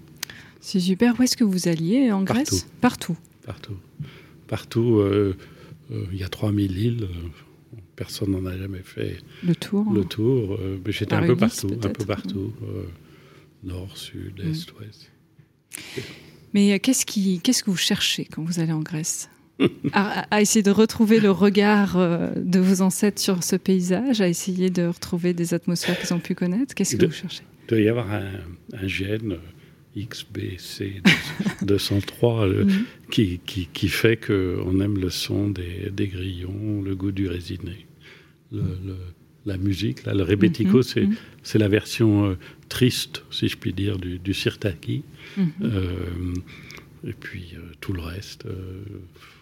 [0.62, 1.19] C'est super.
[1.19, 2.65] Où est-ce que vous alliez en Grèce?
[2.79, 3.17] Partout.
[3.45, 3.75] partout.
[4.47, 5.01] Partout,
[5.89, 7.04] il y a 3000 îles.
[7.04, 9.91] euh, Personne n'en a jamais fait Le tour.
[9.93, 10.56] le tour.
[10.60, 12.54] euh, mais j'étais un peu partout, un peu partout.
[12.63, 12.84] euh,
[13.63, 15.12] nord, sud, est, ouest.
[16.54, 19.30] Mais euh, qu'est-ce qui, qu'est-ce que vous cherchez quand vous allez en Grèce?
[19.93, 24.69] À, essayer de retrouver le regard euh, de vos ancêtres sur ce paysage, à essayer
[24.69, 26.74] de retrouver des atmosphères qu'ils ont pu connaître?
[26.76, 27.43] Qu'est-ce que De- vous cherchez?
[27.65, 28.32] Il doit y avoir un,
[28.74, 29.38] un gène euh,
[29.97, 31.01] XBC
[31.62, 32.86] 203 euh, Mhm.
[33.12, 37.86] qui, qui, qui fait qu'on aime le son des, des grillons, le goût du résiné,
[38.51, 38.95] le- le-
[39.45, 40.06] la musique.
[40.06, 41.15] Là, le rebetiko, Mhm, c'est mhm.
[41.43, 42.36] c'est la version euh,
[42.69, 45.03] triste, si je puis dire, du, du sirtaki.
[45.62, 46.34] Euh,
[47.06, 48.45] et puis euh, tout le reste,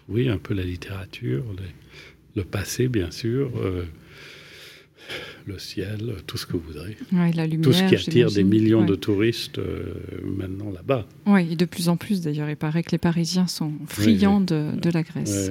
[0.10, 1.76] oui, un peu la littérature, les-
[2.42, 3.52] le passé, bien sûr,
[5.46, 6.98] le ciel, tout ce que vous voudrez.
[7.12, 7.62] Ouais, la lumière.
[7.64, 8.86] Tout ce qui attire des millions Ouais.
[8.88, 11.06] de touristes euh, maintenant là-bas.
[11.26, 12.50] Oui, et de plus en plus d'ailleurs.
[12.50, 15.50] Il paraît que les Parisiens sont friands de, de la Grèce.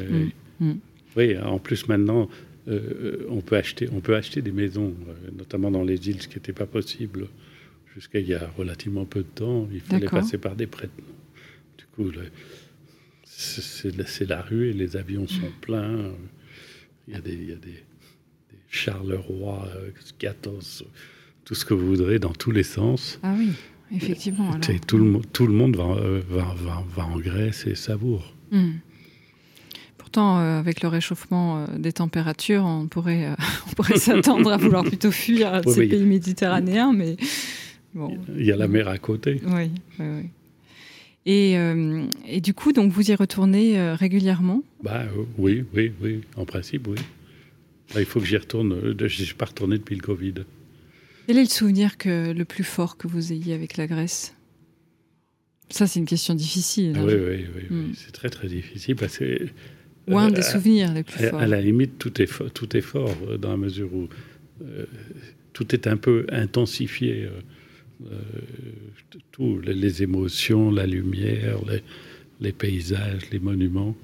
[0.61, 0.68] Mm.
[0.70, 0.76] ouais.
[1.16, 2.29] Oui, en plus maintenant,
[2.68, 6.29] euh, on, peut acheter, on peut acheter des maisons, euh, notamment dans les îles, ce
[6.29, 7.26] qui n'était pas possible
[7.94, 9.68] jusqu'à il y a relativement peu de temps.
[9.72, 10.92] Il fallait passer par des prêtres.
[11.79, 12.11] Du coup,
[13.24, 16.12] c'est la- rue et les avions sont pleins.
[17.09, 17.83] Il y a des, il y a des
[18.70, 20.85] Charleroi, euh, Scatos,
[21.44, 23.18] tout ce que vous voudrez dans tous les sens.
[23.22, 23.50] Ah oui,
[23.94, 24.52] effectivement.
[24.52, 24.61] alors.
[24.87, 28.33] Tout, le, mo- tout le monde va, euh, va, va, va en Grèce et savoure.
[28.52, 28.70] Mm.
[29.98, 33.35] Pourtant, euh, avec le réchauffement euh, des températures, on pourrait, euh,
[33.68, 37.16] on pourrait s'attendre à vouloir plutôt fuir euh, Oui, ces pays méditerranéens, mais
[37.94, 38.18] bon.
[38.37, 39.40] Il y a la mer à côté.
[39.46, 40.28] Oui, oui, oui.
[41.26, 44.62] Et, euh, et du coup, donc vous y retournez euh, régulièrement?
[44.83, 46.96] Bah euh, oui, oui, oui, en principe, oui.
[47.94, 48.94] Bah, il faut que j'y retourne.
[48.98, 50.35] Je ne suis pas retourné depuis le Covid.
[51.26, 54.35] Quel est le souvenir que, le plus fort que vous ayez avec la Grèce?
[55.70, 56.94] Ça, c'est une question difficile.
[56.96, 57.05] Ah hein.
[57.07, 57.76] oui, oui, oui, oui.
[57.76, 57.92] Hmm.
[57.94, 59.46] c'est très très difficile parce que
[60.09, 61.38] Ou un euh, des à- souvenirs les plus forts.
[61.40, 64.09] à la limite tout est tout est fort euh, dans la mesure où
[64.62, 64.85] euh,
[65.53, 67.24] tout est un peu intensifié.
[67.24, 67.31] euh,
[68.11, 68.18] euh,
[69.31, 71.83] tout, les, les émotions, la lumière, les,
[72.40, 73.94] les paysages, les monuments.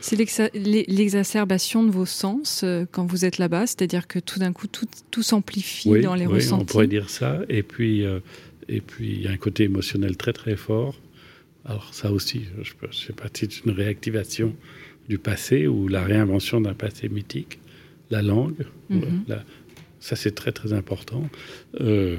[0.00, 4.38] C'est l'exa- l'e- l'exacerbation de vos sens euh, quand vous êtes là-bas, c'est-à-dire que tout
[4.38, 6.62] d'un coup, tout, tout s'amplifie Oui, dans les oui, ressentis.
[6.62, 7.40] on pourrait dire ça.
[7.48, 8.20] Et puis, euh,
[8.68, 11.00] et puis, il y a un côté émotionnel très très fort.
[11.64, 14.54] Alors ça aussi, je ne sais pas si c'est une réactivation
[15.08, 17.58] du passé ou la réinvention d'un passé mythique.
[18.10, 19.24] La langue, Mhm.
[19.28, 19.44] la-
[20.00, 21.28] ça c'est très très important.
[21.80, 22.16] Euh,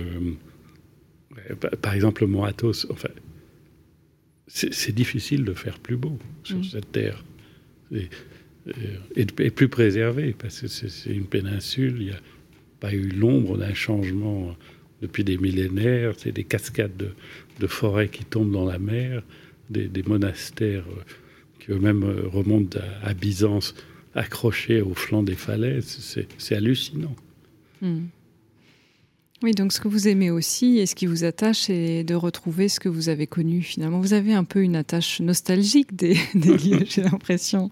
[1.81, 3.09] par- exemple, le mont Athos, enfin,
[4.47, 6.63] c'est c'est difficile de faire plus beau sur Mhm.
[6.63, 7.23] cette terre.
[7.93, 8.09] Et,
[8.67, 12.19] euh, et, plus préservé, parce que c'est une péninsule, il n'y a
[12.79, 14.55] pas eu l'ombre d'un changement
[15.01, 16.13] depuis des millénaires.
[16.17, 17.11] C'est des cascades
[17.59, 19.23] de, forêts qui tombent dans la mer.
[19.69, 20.85] des, monastères
[21.59, 23.75] qui eux-mêmes remontent à, Byzance,
[24.15, 26.25] accrochés au flanc des falaises.
[26.37, 27.15] C'est hallucinant.
[27.81, 28.05] Hmm.
[29.43, 32.69] Oui, donc ce que vous aimez aussi et ce qui vous attache, c'est de retrouver
[32.69, 33.99] ce que vous avez connu finalement.
[33.99, 37.69] Vous avez un peu une attache nostalgique des, lieux, j'ai l'impression,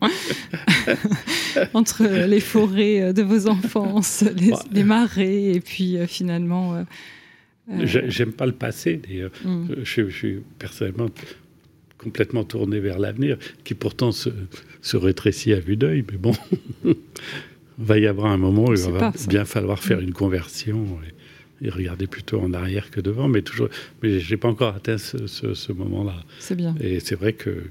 [1.73, 4.23] entre les forêts de vos enfances,
[4.71, 6.75] les, marais et puis euh, finalement.
[6.75, 6.84] Euh,
[7.71, 9.32] euh, j'aime pas le passé d'ailleurs.
[9.43, 9.65] Mm.
[9.84, 11.08] Je, suis personnellement
[11.97, 14.30] complètement tourné vers l'avenir, qui pourtant se,
[14.93, 16.34] rétrécit à vue d'œil, mais bon.
[16.84, 16.93] Il
[17.80, 20.04] va y avoir un moment où il va bien falloir faire mm.
[20.04, 21.24] une conversion et
[21.69, 23.69] regarder plutôt en arrière que devant, mais toujours.
[24.01, 26.23] Mais j'ai pas encore atteint ce, moment-là.
[26.39, 26.75] C'est bien.
[26.80, 27.63] Et c'est vrai que,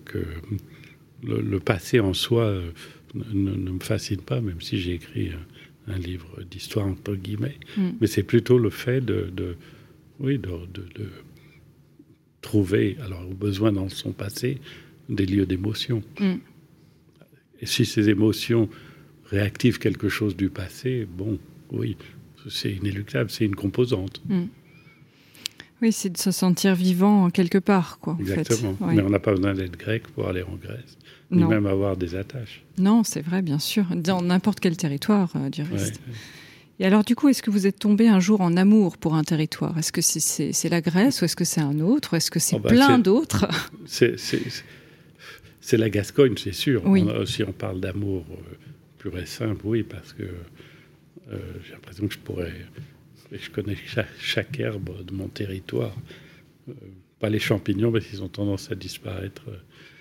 [1.23, 2.71] le, passé en soi euh,
[3.15, 5.31] ne, me fascine pas, même si j'ai écrit
[5.89, 7.57] un, livre d'histoire entre guillemets.
[7.77, 7.91] Mm.
[8.01, 9.57] Mais c'est plutôt le fait de,
[10.21, 10.51] oui, de,
[12.41, 14.59] trouver, alors au besoin dans son passé,
[15.09, 16.03] des lieux d'émotion.
[16.21, 16.35] Mm.
[17.61, 18.69] Et si ces émotions
[19.27, 21.39] réactivent quelque chose du passé, bon,
[21.71, 21.97] oui,
[22.49, 24.23] c'est inéluctable, c'est une composante.
[24.29, 24.45] Mm.
[25.83, 28.17] Oui, c'est de se sentir vivant quelque part, quoi.
[28.21, 28.77] Exactement.
[28.81, 30.97] Mais on n'a pas besoin d'être grec pour aller en Grèce,
[31.31, 32.63] ni même avoir des attaches.
[32.79, 36.01] Non, c'est vrai, bien sûr, dans n'importe quel territoire, euh, du reste.
[36.81, 39.25] Et alors, du coup, est-ce que vous êtes tombé un jour en amour pour un
[39.25, 39.77] territoire?
[39.79, 42.15] Est-ce que c'est la Grèce ou est-ce que c'est un autre?
[42.15, 43.47] Est-ce que c'est oh, bah, plein d'autres?
[43.87, 46.83] C'est la Gascogne, c'est sûr.
[46.85, 47.07] Oui.
[47.27, 48.55] si on parle d'amour euh,
[48.99, 50.25] pur et simple, oui, parce que
[51.33, 52.53] euh, j'ai l'impression que je pourrais.
[53.33, 53.77] Je connais
[54.19, 55.95] chaque, herbe de mon territoire.
[56.69, 56.73] Euh,
[57.19, 59.45] pas les champignons, parce qu'ils ont tendance à disparaître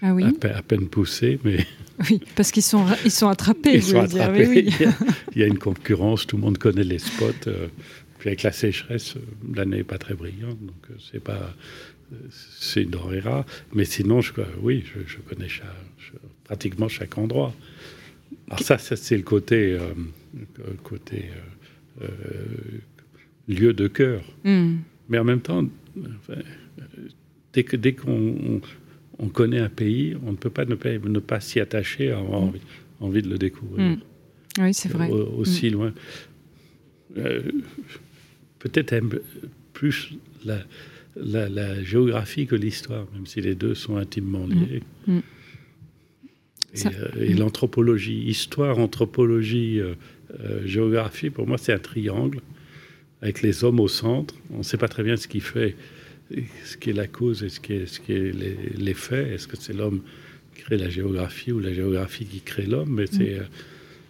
[0.01, 0.13] ah
[0.55, 1.39] à, peine poussés.
[1.43, 1.65] Mais...
[2.09, 3.75] Oui, parce qu'ils sont, ils sont attrapés.
[3.75, 4.47] Ils sont attrapés.
[4.47, 4.69] Oui.
[5.35, 7.47] il, y a, une concurrence, tout le monde connaît les spots.
[7.47, 7.67] Euh,
[8.17, 9.15] puis avec la sécheresse,
[9.53, 11.55] l'année n'est pas très brillante, donc c'est pas.
[12.29, 13.45] C'est une denrée rare.
[13.73, 15.47] Mais sinon, je, oui, je, connais
[16.43, 17.53] pratiquement chaque endroit.
[18.47, 19.79] Alors ça, ça c'est le côté
[20.83, 21.25] côté
[22.01, 22.79] euh, euh,
[23.47, 24.23] lieu de cœur.
[24.43, 24.77] Hmm.
[25.09, 25.63] Mais en même temps,
[27.53, 28.61] dès qu'on dès qu'on
[29.19, 32.41] on connaît un pays, on ne peut pas ne pas, ne pas s'y attacher, avoir
[32.41, 32.53] hmm.
[32.99, 33.97] envie, de le découvrir.
[33.97, 33.99] Hmm.
[34.59, 35.09] Oui, c'est vrai.
[35.09, 35.93] aussi loin.
[37.17, 37.41] Euh,
[38.59, 38.95] peut-être
[39.73, 40.13] plus
[40.45, 40.63] la,
[41.15, 44.81] la, géographie que l'histoire, même si les deux sont intimement liés.
[47.19, 49.93] Et, l'anthropologie, histoire, anthropologie, euh,
[50.65, 52.39] géographie, pour moi, c'est un triangle
[53.21, 54.35] avec les hommes au centre.
[54.53, 55.75] On ne sait pas très bien ce qui fait,
[56.65, 58.31] ce qui est la cause et ce qui est, ce qui est
[58.77, 59.33] l'effet.
[59.33, 60.01] Est-ce que c'est l'homme
[60.53, 62.93] qui crée la géographie ou la géographie qui crée l'homme?
[62.93, 63.39] Mais c'est.
[63.39, 63.47] Mm.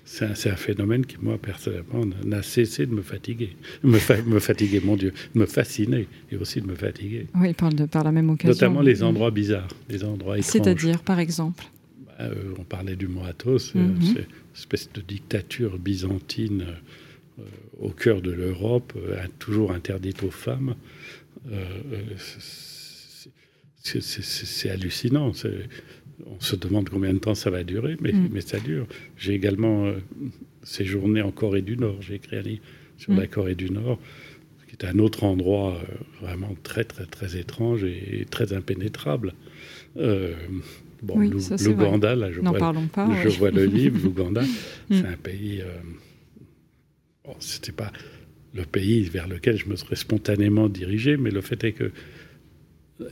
[0.06, 3.56] C'est un, phénomène qui, moi, personnellement, n'a cessé de me fatiguer.
[3.84, 7.28] Me, me, fatiguer, mon Dieu, me fasciner et aussi de me fatiguer.
[7.36, 8.50] Oui, par, de, par la même occasion.
[8.54, 10.52] Notamment les endroits bizarres, les endroits étranges.
[10.52, 11.64] C'est-à-dire, par exemple?
[12.06, 14.26] Bah, euh, On parlait du mot Athos, mm-hmm.
[14.56, 16.66] Espèce de dictature byzantine
[17.39, 17.44] euh,
[17.80, 20.76] au cœur de l'Europe, euh, toujours interdite aux femmes.
[21.52, 21.68] Euh,
[23.78, 25.32] c'est hallucinant.
[26.28, 28.30] On se demande combien de temps ça va durer, mais, mm.
[28.32, 28.88] mais ça dure.
[29.18, 29.92] J'ai également
[30.62, 32.02] séjourné en Corée du Nord.
[32.02, 32.63] J'ai écrit un livre
[32.98, 33.20] sur mm.
[33.20, 34.00] la Corée du Nord,
[34.68, 35.82] qui est un autre endroit
[36.22, 39.34] vraiment très, très, très étrange et, très impénétrable.
[41.04, 42.74] Bon, l'Ouganda, là, je, vois,
[43.24, 44.46] je vois le livre, l'Ouganda, mm.
[44.89, 45.62] c'est un pays.
[45.62, 45.76] Euh,
[47.26, 47.92] bon, c'était pas
[48.54, 51.92] le pays vers lequel je me serais spontanément dirigé, mais le fait est que,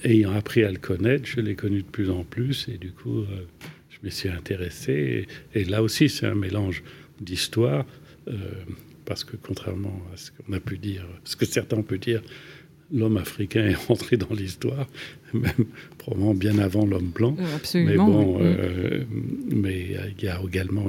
[0.05, 3.19] ayant appris à le connaître, je l'ai connu de plus en plus, et du coup,
[3.19, 3.25] euh,
[3.89, 5.27] je me suis intéressé.
[5.53, 6.83] Et, là aussi, c'est un mélange
[7.19, 7.85] d'histoire,
[8.29, 8.37] euh,
[9.03, 12.21] parce que contrairement à ce qu'on a pu dire, ce que certains ont pu dire,
[12.93, 14.87] l'homme africain est rentré dans l'histoire,
[15.33, 15.65] même
[15.97, 17.35] probablement bien avant l'homme blanc.
[17.39, 18.07] Euh, absolument.
[18.07, 19.03] Mais bon, euh,
[19.49, 19.87] mais
[20.17, 20.87] il y a également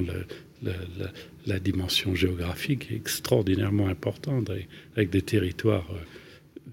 [1.46, 4.50] la dimension géographique extraordinairement importante,
[4.96, 6.70] avec, des territoires euh,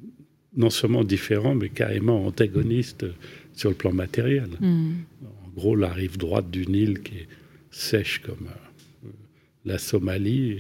[0.58, 3.06] non seulement différents, mais carrément antagonistes
[3.54, 4.50] sur le plan matériel.
[4.60, 4.92] Mm.
[5.22, 7.28] En gros, la rive droite du Nil qui est
[7.72, 8.48] sèche comme
[9.66, 10.58] la Somalie,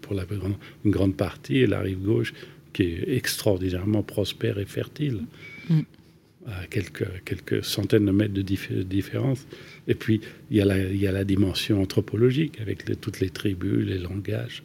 [0.00, 0.24] pour la,
[0.84, 2.34] une grande partie, et la rive gauche
[2.72, 5.22] qui est extraordinairement prospère et fertile,
[5.68, 5.80] mm.
[6.46, 9.46] à quelques, quelques centaines de mètres de différence.
[9.88, 10.20] Et puis,
[10.50, 13.98] il y, a la, il y a la dimension anthropologique, avec toutes les tribus, les
[13.98, 14.62] langages.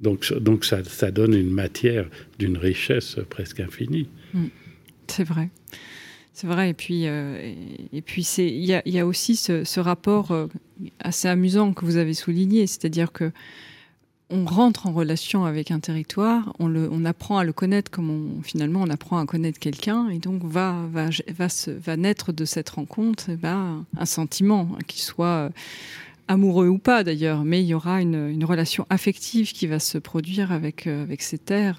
[0.00, 4.08] Donc, donc ça, ça donne une matière d'une richesse presque infinie.
[4.34, 4.46] Mm.
[5.08, 5.50] C'est vrai.
[6.32, 7.54] C'est vrai, et puis, euh,
[7.94, 10.48] et, puis c'est, il y a, y a, aussi ce, ce rapport euh,
[10.98, 13.32] assez amusant que vous avez souligné, c'est-à-dire que
[14.28, 18.10] on rentre en relation avec un territoire, on, le, on apprend à le connaître comme
[18.10, 22.32] on, finalement on apprend à connaître quelqu'un, et donc va, va, va, se, va naître
[22.32, 25.50] de cette rencontre eh ben, un sentiment, hein, qui soit
[26.28, 29.98] amoureux ou pas d'ailleurs, mais il y aura une, une, relation affective qui va se
[29.98, 31.78] produire avec, euh, avec ces terres.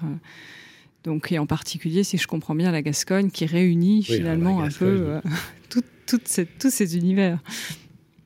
[1.04, 4.68] Donc, et en particulier, si je comprends bien, la Gascogne qui réunit oui, finalement un
[4.68, 5.20] peu euh,
[5.68, 7.40] tout, tous ces univers.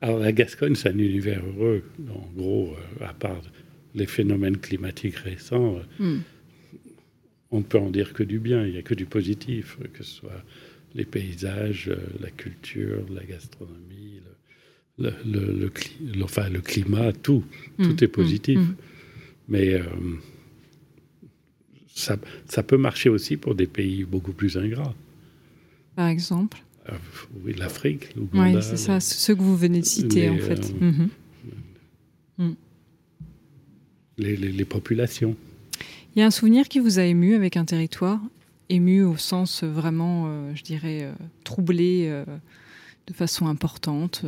[0.01, 1.85] Alors la Gascogne, c'est un univers heureux.
[2.09, 3.41] En gros, euh, à part
[3.95, 6.19] les phénomènes climatiques récents, mm.
[7.51, 10.03] on ne peut en dire que du bien, il n'y a que du positif, que
[10.03, 10.45] ce soit
[10.95, 14.21] les paysages, euh, la culture, la gastronomie,
[14.99, 15.73] le, le, le,
[16.15, 17.45] le enfin, le climat, tout.
[17.79, 17.85] Mm.
[17.85, 18.59] Tout est positif.
[18.59, 18.75] Mm.
[19.49, 19.83] Mais euh,
[21.95, 22.17] ça,
[22.47, 24.95] ça, peut marcher aussi pour des pays beaucoup plus ingrats.
[25.97, 26.93] Par exemple euh,
[27.45, 28.15] Oui, l'Afrique.
[28.33, 30.73] Oui, c'est ça, ce que vous venez de citer, en fait.
[30.81, 31.09] Euh, mm -hmm
[34.23, 35.37] les, les, les, populations.
[36.15, 38.21] Il y a un souvenir qui vous a ému avec un territoire
[38.69, 41.13] Ému au sens vraiment, euh, je dirais, euh,
[41.45, 42.25] troublé euh,
[43.07, 44.25] de façon importante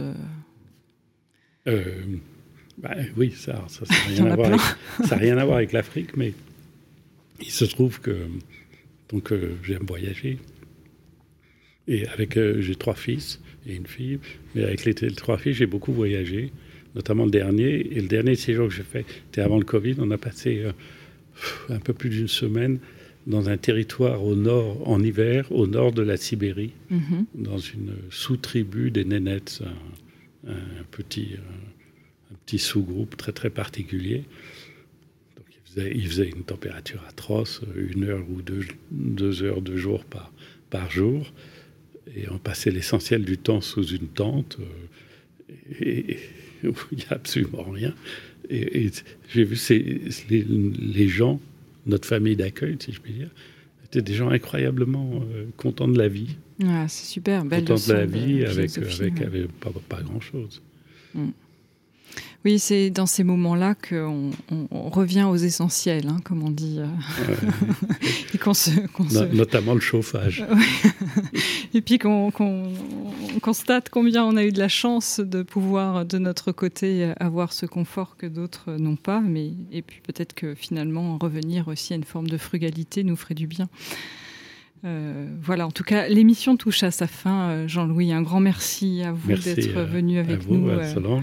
[1.64, 4.61] bah, Oui, ça ça n'a rien, à voir avec,
[5.12, 6.34] rien à voir avec l'Afrique, mais
[7.40, 8.26] il se trouve que
[9.09, 9.32] donc
[9.62, 10.38] j'aime voyager.
[11.86, 14.18] Et avec j'ai trois fils et une fille,
[14.55, 16.53] mais avec les, les trois filles, j'ai beaucoup voyagé
[16.95, 17.97] notamment le dernier.
[17.97, 19.97] Et le dernier séjour que j'ai fait, c'était avant le Covid.
[19.99, 20.72] On a passé euh,
[21.68, 22.78] un peu plus d'une semaine
[23.26, 27.24] dans un territoire au nord, en hiver, au nord de la Sibérie, mm -hmm.
[27.34, 29.62] dans une sous-tribu des Nénètes,
[30.47, 34.24] un, un, petit, un, un petit sous-groupe très très particulier.
[35.36, 39.76] Donc il faisait, il faisait, une température atroce, une heure ou deux, deux heures de
[39.76, 40.30] jour par,
[40.68, 41.32] par jour.
[42.16, 44.59] Et on passait l'essentiel du temps sous une tente.
[44.61, 44.66] Euh,
[45.80, 46.18] et,
[46.69, 47.95] où il n'y a absolument rien.
[48.51, 48.91] Et, et
[49.33, 51.41] j'ai vu ces, les, les, gens,
[51.87, 53.31] notre famille d'accueil, si je puis dire,
[53.85, 56.37] étaient des gens incroyablement euh, contents de la vie.
[56.62, 60.61] Ah, c'est super, belle Contents de la vie de avec, avec, avec, pas, pas grand-chose.
[61.15, 61.29] Mm.
[62.45, 66.79] Oui, c'est dans ces moments-là qu'on on, on revient aux essentiels, hein, comme on dit.
[66.79, 66.85] Euh...
[67.29, 67.37] Ouais.
[68.35, 69.35] Et qu se, qu se...
[69.35, 70.45] Notamment le chauffage.
[71.75, 76.19] Et puis qu'on qu constate combien on a eu de la chance de pouvoir, de
[76.19, 79.21] notre côté, avoir ce confort que d'autres n'ont pas.
[79.21, 83.35] Mais, et puis peut-être que finalement, revenir aussi à une forme de frugalité nous ferait
[83.35, 83.69] du bien.
[84.85, 87.51] Euh, voilà, en tout cas, l'émission touche à sa fin.
[87.51, 90.69] Euh, Jean-Louis, un grand merci à vous d'être venu avec vous, nous.
[90.69, 91.21] Euh,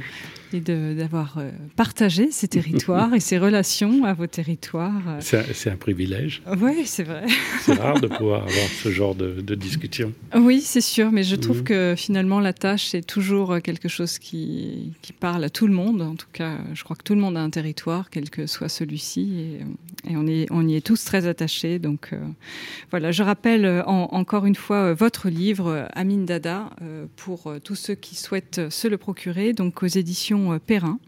[0.54, 5.02] et d'avoir euh, partagé ces territoires et ces relations à vos territoires.
[5.20, 6.42] C'est un, un, privilège.
[6.60, 7.26] Oui, c'est vrai.
[7.62, 10.14] C'est rare de pouvoir avoir ce genre de, de discussion.
[10.36, 11.66] Oui, c'est sûr, mais je trouve mmh.
[11.66, 16.02] que finalement la tâche est toujours quelque chose qui, qui, parle à tout le monde.
[16.02, 18.70] En tout cas, je crois que tout le monde a un territoire, quel que soit
[18.70, 19.60] celui-ci,
[20.06, 21.78] et, et, on, est, on y est tous très attachés.
[21.78, 22.20] Donc euh,
[22.90, 27.96] voilà, je rappelle en, encore une fois votre livre, Amine Dada, euh, pour tous ceux
[27.96, 31.00] qui souhaitent se le procurer, donc aux éditions Perrin.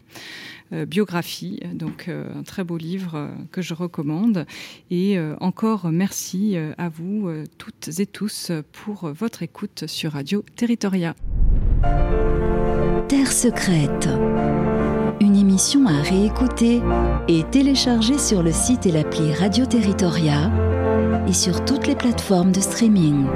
[0.72, 4.46] Euh, biographie, donc euh, un très beau livre euh, que je recommande.
[4.90, 10.12] Et euh, encore merci euh, à vous euh, toutes et tous pour votre écoute sur
[10.12, 11.14] Radio Territoria.
[13.08, 14.08] Terre secrète.
[15.20, 16.80] Une émission à réécouter
[17.28, 20.50] et télécharger sur le site et l'appli Radio Territoria
[21.28, 23.26] et sur toutes les plateformes de streaming.